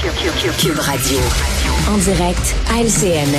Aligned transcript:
Cube 0.00 0.78
Radio. 0.78 1.18
En 1.92 1.98
direct 1.98 2.54
à 2.70 2.82
LCN. 2.82 3.34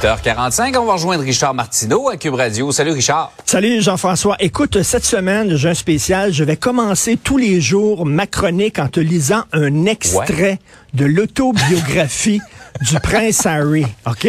8h45, 0.00 0.78
on 0.78 0.84
va 0.84 0.92
rejoindre 0.92 1.24
Richard 1.24 1.54
Martineau 1.54 2.08
à 2.08 2.16
Cube 2.16 2.34
Radio. 2.34 2.70
Salut 2.70 2.92
Richard. 2.92 3.32
Salut 3.44 3.82
Jean-François. 3.82 4.36
Écoute, 4.38 4.82
cette 4.84 5.04
semaine, 5.04 5.56
j'ai 5.56 5.70
un 5.70 5.74
spécial. 5.74 6.32
Je 6.32 6.44
vais 6.44 6.56
commencer 6.56 7.16
tous 7.16 7.36
les 7.36 7.60
jours 7.60 8.06
ma 8.06 8.28
chronique 8.28 8.78
en 8.78 8.86
te 8.86 9.00
lisant 9.00 9.42
un 9.52 9.86
extrait 9.86 10.60
de 10.94 11.04
l'autobiographie 11.04 12.40
du 12.80 13.00
prince 13.00 13.44
Harry. 13.44 13.86
OK? 14.06 14.28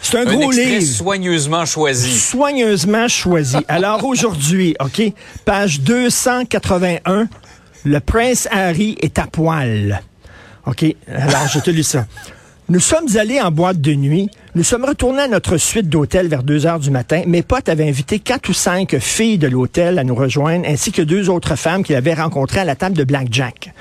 C'est 0.00 0.16
un, 0.16 0.24
gros 0.24 0.50
livre. 0.50 0.80
soigneusement 0.80 1.66
choisi. 1.66 2.18
Soigneusement 2.18 3.08
choisi. 3.08 3.58
Alors 3.68 4.04
aujourd'hui, 4.06 4.74
OK? 4.80 5.02
Page 5.44 5.80
281. 5.80 7.28
Le 7.84 8.00
prince 8.00 8.48
Harry 8.50 8.96
est 9.00 9.18
à 9.18 9.26
poil. 9.26 10.02
OK? 10.66 10.84
Alors, 11.08 11.48
je 11.48 11.60
te 11.60 11.70
lis 11.70 11.84
ça. 11.84 12.06
Nous 12.68 12.80
sommes 12.80 13.16
allés 13.16 13.40
en 13.40 13.50
boîte 13.50 13.80
de 13.80 13.94
nuit. 13.94 14.28
Nous 14.54 14.62
sommes 14.62 14.84
retournés 14.84 15.22
à 15.22 15.28
notre 15.28 15.56
suite 15.56 15.88
d'hôtel 15.88 16.28
vers 16.28 16.42
2 16.42 16.66
heures 16.66 16.80
du 16.80 16.90
matin. 16.90 17.22
Mes 17.26 17.42
potes 17.42 17.70
avaient 17.70 17.88
invité 17.88 18.18
quatre 18.18 18.50
ou 18.50 18.52
cinq 18.52 18.98
filles 18.98 19.38
de 19.38 19.48
l'hôtel 19.48 19.98
à 19.98 20.04
nous 20.04 20.14
rejoindre, 20.14 20.66
ainsi 20.68 20.92
que 20.92 21.00
deux 21.00 21.30
autres 21.30 21.56
femmes 21.56 21.82
qu'ils 21.82 21.96
avaient 21.96 22.12
rencontrées 22.12 22.60
à 22.60 22.64
la 22.64 22.76
table 22.76 22.94
de 22.94 23.04
blackjack. 23.04 23.72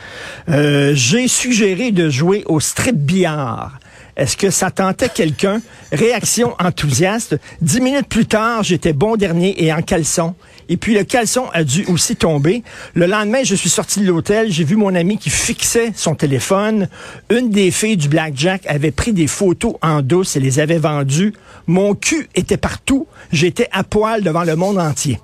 Euh, 0.48 0.94
J'ai 0.96 1.28
suggéré 1.28 1.92
de 1.92 2.10
jouer 2.10 2.44
au 2.46 2.62
strip 2.62 2.96
billard. 2.96 3.78
Est-ce 4.18 4.36
que 4.36 4.50
ça 4.50 4.72
tentait 4.72 5.10
quelqu'un? 5.10 5.62
Réaction 5.92 6.56
enthousiaste. 6.60 7.38
Dix 7.62 7.80
minutes 7.80 8.08
plus 8.10 8.26
tard, 8.26 8.64
j'étais 8.64 8.92
bon 8.92 9.16
dernier 9.16 9.64
et 9.64 9.72
en 9.72 9.84
caleçon. 9.84 10.34
Et 10.70 10.76
puis 10.76 10.96
le 10.96 11.04
caleçon 11.04 11.46
a 11.54 11.64
dû 11.64 11.86
aussi 11.86 12.16
tomber. 12.16 12.64
Le 12.96 13.06
lendemain, 13.06 13.44
je 13.44 13.54
suis 13.54 13.70
sorti 13.70 14.02
de 14.02 14.08
l'hôtel. 14.08 14.52
J'ai 14.52 14.64
vu 14.64 14.76
mon 14.76 14.96
ami 14.96 15.20
qui 15.20 15.30
fixait 15.30 15.94
son 15.96 16.16
téléphone. 16.16 16.90
Une 17.30 17.52
des 17.52 17.70
filles 17.70 17.96
du 17.96 18.10
Blackjack 18.10 18.66
avait 18.66 18.92
pris 18.92 19.14
des 19.14 19.28
photos 19.28 19.76
en 19.84 20.02
douce 20.02 20.36
et 20.36 20.40
les 20.40 20.60
avait 20.60 20.80
vendues. 20.80 21.34
Mon 21.68 21.94
cul 21.94 22.28
était 22.34 22.58
partout. 22.58 23.08
J'étais 23.32 23.70
à 23.72 23.84
poil 23.84 24.24
devant 24.24 24.44
le 24.44 24.56
monde 24.56 24.80
entier. 24.80 25.22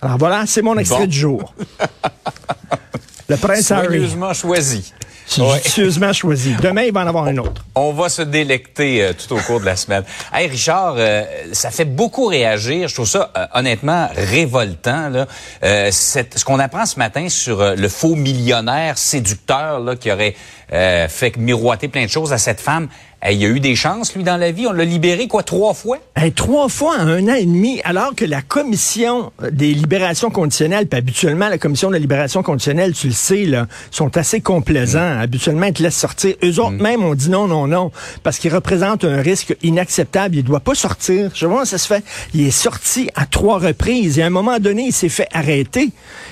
Alors 0.00 0.16
voilà, 0.16 0.46
c'est 0.46 0.62
mon 0.62 0.78
extrait 0.78 1.06
du 1.06 1.18
jour. 1.18 1.54
Le 3.28 3.36
prince 3.36 3.70
Harry. 3.70 4.08
choisi. 4.32 4.94
Judicieusement 5.28 6.12
choisi. 6.12 6.54
Demain, 6.62 6.82
il 6.82 6.92
va 6.92 7.02
en 7.02 7.06
avoir 7.06 7.24
un 7.24 7.36
autre. 7.38 7.64
On 7.74 7.92
va 7.92 8.08
se 8.08 8.22
délecter 8.22 9.02
euh, 9.02 9.12
tout 9.12 9.34
au 9.34 9.38
cours 9.38 9.60
de 9.60 9.66
la 9.66 9.76
semaine. 9.76 10.04
Hey, 10.32 10.48
Richard, 10.48 10.94
euh, 10.96 11.24
ça 11.52 11.70
fait 11.70 11.84
beaucoup 11.84 12.26
réagir. 12.26 12.88
Je 12.88 12.94
trouve 12.94 13.08
ça 13.08 13.30
euh, 13.36 13.46
honnêtement 13.54 14.08
révoltant. 14.14 15.08
Là. 15.08 15.26
ce 15.62 16.44
qu'on 16.44 16.58
apprend 16.58 16.86
ce 16.86 16.98
matin 16.98 17.28
sur 17.28 17.76
le 17.76 17.88
faux 17.88 18.14
millionnaire 18.14 18.98
séducteur 18.98 19.80
là, 19.80 19.96
qui 19.96 20.10
aurait 20.10 20.34
fait 20.70 21.36
miroiter 21.38 21.88
plein 21.88 22.04
de 22.04 22.10
choses 22.10 22.32
à 22.32 22.38
cette 22.38 22.60
femme 22.60 22.88
il 23.26 23.38
y 23.38 23.44
a 23.44 23.48
eu 23.48 23.60
des 23.60 23.74
chances, 23.74 24.14
lui, 24.14 24.22
dans 24.22 24.36
la 24.36 24.52
vie? 24.52 24.66
On 24.66 24.72
l'a 24.72 24.84
libéré, 24.84 25.26
quoi, 25.26 25.42
trois 25.42 25.74
fois? 25.74 25.98
trois 26.36 26.68
fois 26.68 26.96
en 26.98 27.08
un 27.08 27.28
an 27.28 27.34
et 27.34 27.44
demi, 27.44 27.80
alors 27.84 28.14
que 28.14 28.24
la 28.24 28.42
commission 28.42 29.32
des 29.50 29.74
libérations 29.74 30.30
conditionnelles, 30.30 30.86
puis 30.86 30.98
habituellement, 30.98 31.48
la 31.48 31.58
commission 31.58 31.90
de 31.90 31.96
libération 31.96 32.42
conditionnelle, 32.42 32.92
tu 32.92 33.08
le 33.08 33.12
sais, 33.12 33.44
là, 33.44 33.66
sont 33.90 34.16
assez 34.16 34.40
complaisants. 34.40 34.97
Habituellement, 35.00 35.66
ils 35.66 35.72
te 35.72 35.82
laissent 35.82 35.96
sortir. 35.96 36.34
Eux 36.42 36.60
autres, 36.60 36.72
mm. 36.72 36.82
même, 36.82 37.04
ont 37.04 37.14
dit 37.14 37.30
non, 37.30 37.46
non, 37.46 37.66
non, 37.66 37.90
parce 38.22 38.38
qu'ils 38.38 38.54
représentent 38.54 39.04
un 39.04 39.20
risque 39.20 39.56
inacceptable. 39.62 40.36
Il 40.36 40.42
ne 40.42 40.46
doit 40.46 40.60
pas 40.60 40.74
sortir. 40.74 41.30
Je 41.34 41.46
vois 41.46 41.56
comment 41.56 41.64
ça 41.64 41.78
se 41.78 41.86
fait. 41.86 42.04
Il 42.34 42.46
est 42.46 42.50
sorti 42.50 43.10
à 43.14 43.26
trois 43.26 43.58
reprises. 43.58 44.18
Et 44.18 44.22
à 44.22 44.26
un 44.26 44.30
moment 44.30 44.58
donné, 44.58 44.86
il 44.86 44.92
s'est 44.92 45.08
fait 45.08 45.28
arrêter. 45.32 45.90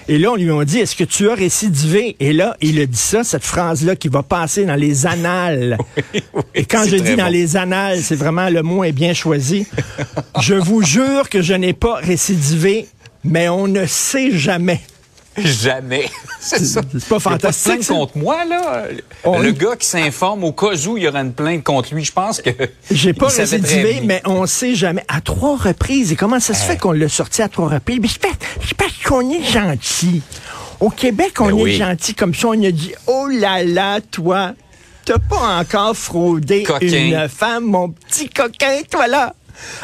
Et 0.08 0.18
là, 0.18 0.32
on 0.32 0.36
lui 0.36 0.50
a 0.50 0.64
dit, 0.64 0.78
est-ce 0.78 0.94
que 0.94 1.04
tu 1.04 1.28
as 1.28 1.34
récidivé? 1.34 2.16
Et 2.20 2.32
là, 2.32 2.56
il 2.60 2.80
a 2.80 2.86
dit 2.86 2.96
ça, 2.96 3.24
cette 3.24 3.44
phrase-là 3.44 3.96
qui 3.96 4.08
va 4.08 4.22
passer 4.22 4.64
dans 4.64 4.76
les 4.76 5.06
annales. 5.06 5.78
quand 6.70 6.84
je 6.86 6.96
dis 6.96 7.16
dans 7.16 7.28
les 7.28 7.56
annales, 7.56 8.00
c'est 8.02 8.16
vraiment 8.16 8.48
le 8.48 8.62
mot 8.62 8.84
est 8.84 8.92
bien 8.92 9.14
choisi. 9.14 9.66
je 10.40 10.54
vous 10.54 10.82
jure 10.82 11.28
que 11.28 11.42
je 11.42 11.54
n'ai 11.54 11.72
pas 11.72 11.96
récidivé, 11.96 12.86
mais 13.24 13.48
on 13.48 13.66
ne 13.66 13.86
sait 13.86 14.30
jamais. 14.30 14.80
Jamais. 15.38 16.08
C'est 16.40 16.64
ça. 16.64 16.80
C'est 16.92 17.08
pas 17.08 17.18
fantastique. 17.18 17.66
Il 17.66 17.82
y 17.82 17.84
a 17.84 17.88
pas 17.88 17.94
contre 17.94 18.18
moi, 18.18 18.44
là. 18.44 18.84
Le 19.24 19.50
gars 19.50 19.76
qui 19.76 19.86
s'informe 19.86 20.44
au 20.44 20.52
cas 20.52 20.74
où 20.86 20.96
il 20.96 21.04
y 21.04 21.08
aura 21.08 21.20
une 21.20 21.32
plainte 21.32 21.64
contre 21.64 21.94
lui, 21.94 22.04
je 22.04 22.12
pense 22.12 22.40
que. 22.40 22.50
J'ai 22.90 23.12
pas 23.12 23.28
récidivé, 23.28 24.00
mais 24.04 24.22
on 24.24 24.46
sait 24.46 24.74
jamais. 24.74 25.04
À 25.08 25.20
trois 25.20 25.56
reprises. 25.56 26.12
Et 26.12 26.16
comment 26.16 26.40
ça 26.40 26.54
se 26.54 26.64
fait 26.64 26.76
qu'on 26.76 26.92
l'a 26.92 27.08
sorti 27.08 27.42
à 27.42 27.48
trois 27.48 27.68
reprises? 27.68 28.00
C'est 28.66 28.76
parce 28.76 28.92
qu'on 29.04 29.30
est 29.30 29.44
gentil. 29.44 30.22
Au 30.80 30.90
Québec, 30.90 31.40
on 31.40 31.46
ben 31.46 31.66
est 31.66 31.72
gentil 31.72 32.14
comme 32.14 32.34
ça. 32.34 32.48
On 32.48 32.62
a 32.62 32.70
dit, 32.70 32.92
oh 33.06 33.28
là 33.28 33.62
là, 33.64 34.00
toi, 34.00 34.52
t'as 35.04 35.18
pas 35.18 35.58
encore 35.60 35.96
fraudé 35.96 36.66
une 36.82 37.28
femme, 37.28 37.64
mon 37.64 37.88
petit 37.88 38.28
coquin, 38.28 38.82
toi 38.90 39.06
là. 39.06 39.34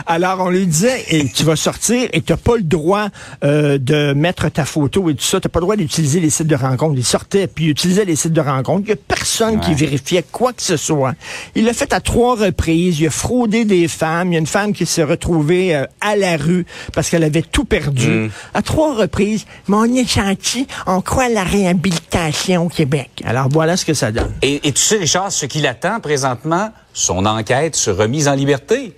Alors, 0.07 0.41
on 0.41 0.51
lui 0.51 0.67
disait, 0.67 1.05
et 1.09 1.29
tu 1.29 1.45
vas 1.45 1.57
sortir 1.57 2.09
et 2.13 2.23
tu 2.23 2.33
n'as 2.33 2.37
pas 2.37 2.57
le 2.57 2.63
droit 2.63 3.09
euh, 3.45 3.79
de 3.79 4.13
mettre 4.13 4.49
ta 4.49 4.65
photo 4.65 5.11
et 5.11 5.15
tout 5.15 5.25
ça. 5.25 5.41
Tu 5.41 5.47
n'as 5.47 5.51
pas 5.51 5.61
le 5.61 5.65
droit 5.65 5.77
d'utiliser 5.77 6.21
les 6.21 6.31
sites 6.31 6.47
de 6.47 6.55
rencontres. 6.55 6.95
Il 6.97 7.05
sortait 7.05 7.47
puis 7.47 7.67
il 7.67 7.71
utilisait 7.71 8.05
les 8.05 8.17
sites 8.17 8.33
de 8.33 8.41
rencontres. 8.41 8.85
Il 8.85 8.87
n'y 8.87 8.93
a 8.93 8.97
personne 8.97 9.61
qui 9.61 9.75
vérifiait 9.75 10.25
quoi 10.31 10.53
que 10.53 10.63
ce 10.63 10.77
soit. 10.77 11.15
Il 11.55 11.65
l'a 11.65 11.73
fait 11.73 11.93
à 11.93 12.01
trois 12.01 12.37
reprises. 12.37 13.01
Il 13.01 13.07
a 13.07 13.11
fraudé 13.11 13.65
des 13.65 13.89
femmes. 13.89 14.31
Il 14.31 14.35
y 14.35 14.37
a 14.37 14.41
une 14.41 14.47
femme 14.47 14.73
qui 14.73 14.87
s'est 14.87 15.05
retrouvée 15.05 15.75
euh, 15.75 15.87
à 16.01 16.17
la 16.17 16.37
rue 16.37 16.67
parce 16.95 17.11
qu'elle 17.11 17.25
avait 17.25 17.43
tout 17.43 17.65
perdu. 17.65 18.09
Mm. 18.09 18.31
À 18.55 18.63
trois 18.63 18.95
reprises. 18.95 19.47
Mais 19.69 19.77
on 19.77 19.85
est 19.85 20.09
gentil. 20.09 20.67
On 20.87 21.01
croit 21.01 21.25
à 21.25 21.29
la 21.29 21.45
réhabilitation 21.45 22.67
au 22.67 22.69
Québec. 22.69 23.11
Alors, 23.25 23.49
voilà 23.49 23.77
ce 23.77 23.85
que 23.85 23.95
ça 23.95 24.13
donne. 24.13 24.33
Et, 24.43 24.67
et 24.67 24.73
tu 24.73 24.83
sais, 24.83 24.97
Richard, 24.97 25.33
ce 25.33 25.47
qu'il 25.47 25.67
attend 25.67 26.01
présentement, 26.01 26.71
son 26.93 27.27
enquête 27.27 27.77
sur 27.77 27.97
remise 27.97 28.29
en 28.29 28.35
liberté. 28.35 28.95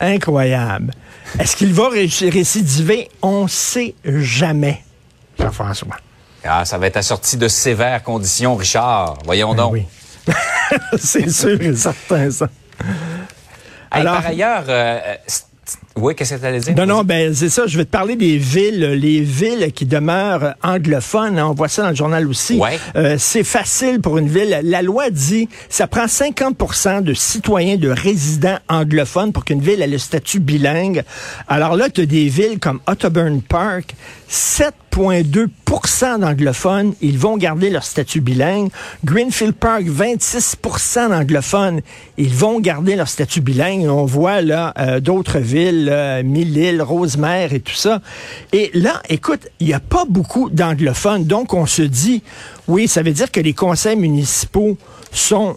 Incroyable. 0.00 0.92
Est-ce 1.38 1.56
qu'il 1.56 1.72
va 1.72 1.88
récidiver? 1.88 3.10
On 3.22 3.44
ne 3.44 3.48
sait 3.48 3.94
jamais, 4.04 4.82
Jean-François. 5.38 5.96
Ah, 6.44 6.64
ça 6.64 6.78
va 6.78 6.86
être 6.86 6.96
assorti 6.96 7.36
de 7.36 7.48
sévères 7.48 8.02
conditions, 8.02 8.56
Richard. 8.56 9.18
Voyons 9.24 9.50
ben 9.50 9.64
donc. 9.64 9.72
Oui. 9.72 9.86
C'est 10.98 11.28
sûr 11.30 11.60
et 11.60 11.74
certain, 11.74 12.30
ça. 12.30 12.48
Alors, 13.90 14.16
par 14.16 14.26
ailleurs, 14.26 14.64
euh, 14.68 15.16
oui, 16.00 16.14
qu'est-ce 16.14 16.34
que 16.34 16.40
tu 16.40 16.46
allais 16.46 16.60
dire? 16.60 16.74
Non, 16.76 16.86
non, 16.86 17.04
ben 17.04 17.34
c'est 17.34 17.48
ça. 17.48 17.66
Je 17.66 17.76
vais 17.76 17.84
te 17.84 17.90
parler 17.90 18.16
des 18.16 18.36
villes, 18.38 18.92
les 18.92 19.20
villes 19.20 19.72
qui 19.72 19.86
demeurent 19.86 20.54
anglophones. 20.62 21.38
On 21.38 21.52
voit 21.52 21.68
ça 21.68 21.82
dans 21.82 21.90
le 21.90 21.94
journal 21.94 22.26
aussi. 22.26 22.60
Euh, 22.96 23.16
c'est 23.18 23.44
facile 23.44 24.00
pour 24.00 24.18
une 24.18 24.28
ville. 24.28 24.60
La 24.62 24.82
loi 24.82 25.10
dit 25.10 25.48
ça 25.68 25.86
prend 25.86 26.06
50% 26.06 27.02
de 27.02 27.14
citoyens, 27.14 27.76
de 27.76 27.88
résidents 27.88 28.58
anglophones 28.68 29.32
pour 29.32 29.44
qu'une 29.44 29.60
ville 29.60 29.82
ait 29.82 29.86
le 29.86 29.98
statut 29.98 30.40
bilingue. 30.40 31.02
Alors 31.48 31.76
là, 31.76 31.88
tu 31.90 32.02
as 32.02 32.06
des 32.06 32.28
villes 32.28 32.58
comme 32.58 32.80
Otterburn 32.86 33.42
Park, 33.42 33.94
7,2 34.30 35.48
d'anglophones, 36.18 36.94
ils 37.00 37.18
vont 37.18 37.36
garder 37.36 37.70
leur 37.70 37.84
statut 37.84 38.20
bilingue. 38.20 38.68
Greenfield 39.04 39.54
Park, 39.54 39.84
26 39.84 40.56
d'anglophones, 41.08 41.80
ils 42.16 42.32
vont 42.32 42.60
garder 42.60 42.96
leur 42.96 43.08
statut 43.08 43.40
bilingue. 43.40 43.86
On 43.88 44.04
voit 44.04 44.40
là 44.42 44.72
euh, 44.78 45.00
d'autres 45.00 45.38
villes, 45.38 45.87
euh, 45.88 46.22
Mille-Îles, 46.22 46.82
Rosemère 46.82 47.52
et 47.52 47.60
tout 47.60 47.74
ça. 47.74 48.00
Et 48.52 48.70
là, 48.74 49.02
écoute, 49.08 49.48
il 49.60 49.66
n'y 49.66 49.74
a 49.74 49.80
pas 49.80 50.04
beaucoup 50.08 50.50
d'anglophones. 50.50 51.24
Donc, 51.24 51.54
on 51.54 51.66
se 51.66 51.82
dit, 51.82 52.22
oui, 52.66 52.88
ça 52.88 53.02
veut 53.02 53.12
dire 53.12 53.30
que 53.30 53.40
les 53.40 53.54
conseils 53.54 53.96
municipaux 53.96 54.76
sont 55.12 55.56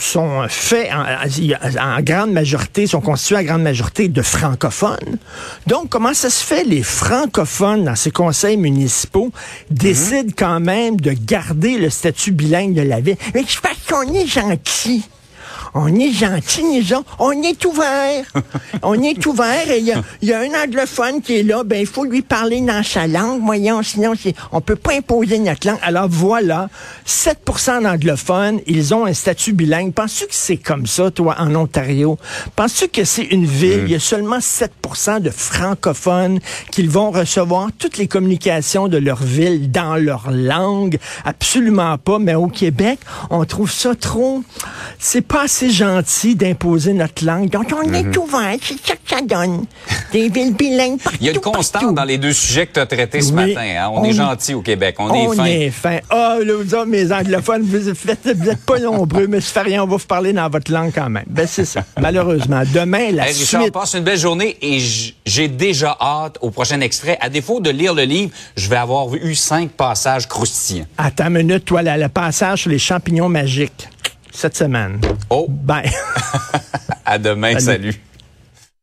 sont 0.00 0.46
faits 0.48 0.88
en, 0.92 2.00
grande 2.00 2.32
majorité, 2.32 2.86
sont 2.86 3.00
constitués 3.00 3.36
à 3.36 3.44
grande 3.44 3.62
majorité 3.62 4.08
de 4.08 4.22
francophones. 4.22 5.18
Donc, 5.66 5.90
comment 5.90 6.14
ça 6.14 6.30
se 6.30 6.44
fait, 6.44 6.64
les 6.64 6.82
francophones 6.82 7.84
dans 7.84 7.96
ces 7.96 8.10
conseils 8.10 8.56
municipaux 8.56 9.30
décident 9.70 10.32
quand 10.36 10.60
même 10.60 10.98
de 10.98 11.12
garder 11.12 11.78
le 11.78 11.90
statut 11.90 12.32
bilingue 12.32 12.74
de 12.74 12.82
la 12.82 13.00
ville? 13.00 13.16
Mais 13.34 13.44
je 13.46 13.60
pense 13.60 13.76
qu'on 13.88 14.12
est 14.14 14.26
gentil 14.26 15.04
on 15.74 15.94
est 15.94 16.10
gentil, 16.10 16.64
nous 16.64 16.96
On 17.18 17.30
est 17.42 17.64
ouvert. 17.64 18.24
on 18.82 19.00
est 19.02 19.24
ouvert 19.26 19.70
et 19.70 19.78
il 19.78 19.86
y, 20.22 20.32
a, 20.32 20.40
un 20.40 20.64
anglophone 20.64 21.22
qui 21.22 21.38
est 21.38 21.42
là. 21.42 21.62
Ben, 21.64 21.80
il 21.80 21.86
faut 21.86 22.04
lui 22.04 22.22
parler 22.22 22.60
dans 22.60 22.82
sa 22.82 23.06
langue. 23.06 23.40
Voyons, 23.44 23.82
sinon, 23.82 24.14
on 24.52 24.60
peut 24.60 24.76
pas 24.76 24.94
imposer 24.94 25.38
notre 25.38 25.68
langue. 25.68 25.78
Alors 25.82 26.08
voilà, 26.08 26.68
7% 27.06 27.82
d'anglophones, 27.82 28.60
ils 28.66 28.94
ont 28.94 29.06
un 29.06 29.14
statut 29.14 29.52
bilingue. 29.52 29.92
Penses-tu 29.92 30.26
que 30.26 30.34
c'est 30.34 30.56
comme 30.56 30.86
ça, 30.86 31.10
toi, 31.10 31.36
en 31.38 31.54
Ontario? 31.54 32.18
Penses-tu 32.56 32.88
que 32.88 33.04
c'est 33.04 33.24
une 33.24 33.46
ville, 33.46 33.82
mm. 33.82 33.86
il 33.86 33.92
y 33.92 33.94
a 33.94 34.00
seulement 34.00 34.38
7% 34.38 35.20
de 35.20 35.30
francophones 35.30 36.40
qu'ils 36.72 36.90
vont 36.90 37.10
recevoir 37.10 37.68
toutes 37.78 37.96
les 37.96 38.08
communications 38.08 38.88
de 38.88 38.98
leur 38.98 39.22
ville 39.22 39.70
dans 39.70 39.94
leur 39.94 40.30
langue? 40.30 40.98
Absolument 41.24 41.96
pas. 41.98 42.18
Mais 42.18 42.34
au 42.34 42.48
Québec, 42.48 42.98
on 43.30 43.44
trouve 43.44 43.70
ça 43.70 43.94
trop... 43.94 44.42
C'est 44.98 45.22
pas 45.22 45.44
assez 45.44 45.59
assez 45.60 45.70
gentil 45.70 46.34
d'imposer 46.36 46.94
notre 46.94 47.22
langue. 47.24 47.50
Donc, 47.50 47.66
on 47.76 47.92
est 47.92 48.16
ouvert, 48.16 48.56
c'est 48.62 48.78
ça 48.86 48.94
que 48.94 49.00
ça 49.10 49.20
donne. 49.20 49.64
Des 50.10 50.28
villes 50.30 50.54
bilingues 50.54 50.98
partout, 50.98 51.18
Il 51.20 51.26
y 51.26 51.28
a 51.28 51.32
une 51.32 51.38
constante 51.40 51.82
partout. 51.82 51.94
dans 51.94 52.04
les 52.04 52.16
deux 52.16 52.32
sujets 52.32 52.66
que 52.66 52.72
tu 52.72 52.80
as 52.80 52.86
traités 52.86 53.20
ce 53.20 53.32
matin. 53.32 53.60
hein. 53.60 53.90
On, 53.92 54.00
On- 54.00 54.04
est 54.04 54.12
gentil 54.14 54.54
au 54.54 54.62
Québec. 54.62 54.96
On, 54.98 55.10
On 55.10 55.32
est 55.32 55.36
fin. 55.36 55.44
est 55.44 55.70
fin. 55.70 55.98
Ah, 56.08 56.38
là, 56.42 56.54
vous 56.56 56.74
autres, 56.74 56.86
mes 56.86 57.12
anglophones, 57.12 57.62
vous 57.62 57.94
faites, 57.94 58.26
vous 58.36 58.48
êtes 58.48 58.64
pas 58.64 58.78
nombreux, 58.78 59.26
mais 59.26 59.40
ça 59.42 59.52
fait 59.60 59.68
rien, 59.68 59.82
on 59.84 59.86
va 59.86 59.96
vous 59.96 60.06
parler 60.06 60.32
dans 60.32 60.48
votre 60.48 60.72
langue 60.72 60.92
quand 60.94 61.10
même. 61.10 61.24
Ben, 61.26 61.46
c'est 61.46 61.66
ça. 61.66 61.84
Malheureusement. 62.00 62.62
Demain, 62.72 63.10
la 63.12 63.28
Hey, 63.28 63.34
Richard, 63.38 63.62
suite. 63.62 63.74
passe 63.74 63.92
une 63.94 64.04
belle 64.04 64.18
journée 64.18 64.56
et 64.62 64.78
j'ai 65.26 65.48
déjà 65.48 65.94
hâte 66.00 66.38
au 66.40 66.50
prochain 66.50 66.80
extrait. 66.80 67.18
À 67.20 67.28
défaut 67.28 67.60
de 67.60 67.68
lire 67.70 67.92
le 67.94 68.04
livre, 68.04 68.30
je 68.56 68.68
vais 68.68 68.76
avoir 68.76 69.14
eu 69.14 69.34
cinq 69.34 69.70
passages 69.72 70.26
croustillants. 70.26 70.86
Attends 70.96 71.26
une 71.26 71.38
minute, 71.46 71.64
toi, 71.66 71.82
là, 71.82 71.98
le 71.98 72.08
passage 72.08 72.62
sur 72.62 72.70
les 72.70 72.78
champignons 72.78 73.28
magiques. 73.28 73.88
Cette 74.32 74.56
semaine. 74.56 75.00
Oh, 75.28 75.46
Ben. 75.48 75.82
à 77.04 77.18
demain, 77.18 77.58
Salut. 77.58 77.92
salut. 77.92 78.00